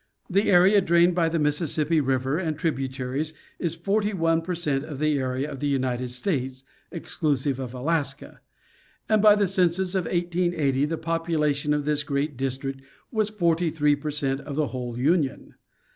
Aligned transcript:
The 0.37 0.49
area 0.49 0.81
drained 0.81 1.13
by 1.13 1.29
the 1.29 1.37
Mississippi 1.37 2.01
river 2.01 2.39
and 2.39 2.57
tributaries, 2.57 3.35
is 3.59 3.75
forty 3.75 4.13
one 4.13 4.41
per 4.41 4.55
cent. 4.55 4.83
of 4.83 4.97
the 4.97 5.19
area 5.19 5.47
of 5.51 5.59
the 5.59 5.67
United 5.67 6.09
States, 6.09 6.63
exclusive 6.91 7.59
of 7.59 7.75
Alaska; 7.75 8.41
and 9.07 9.21
by 9.21 9.35
the 9.35 9.45
census 9.45 9.93
of 9.93 10.05
1880 10.05 10.85
the 10.85 10.97
population 10.97 11.71
of 11.71 11.85
this 11.85 12.01
great 12.01 12.35
district 12.35 12.81
was 13.11 13.29
forty 13.29 13.69
three 13.69 13.95
per 13.95 14.09
cent. 14.09 14.41
of 14.41 14.55
the 14.55 14.67
whole 14.73 14.97
Union. 14.97 15.53